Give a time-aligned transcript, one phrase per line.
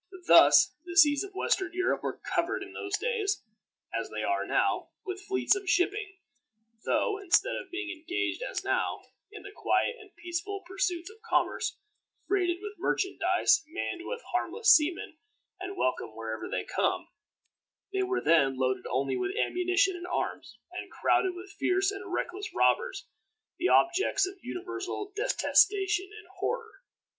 [0.25, 3.43] Thus the seas of western Europe were covered in those days,
[3.93, 6.17] as they are now, with fleets of shipping;
[6.85, 9.01] though, instead of being engaged as now,
[9.31, 11.77] in the quiet and peaceful pursuits of commerce,
[12.27, 15.19] freighted with merchandise, manned with harmless seamen,
[15.59, 17.09] and welcome wherever they come,
[17.93, 22.51] they were then loaded only with ammunition and arms, and crowded with fierce and reckless
[22.55, 23.05] robbers,
[23.59, 26.71] the objects of universal detestation and terror.